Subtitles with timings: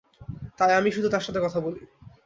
[0.57, 1.81] তাই আমিই শুধু তার সাথে কথা বলি।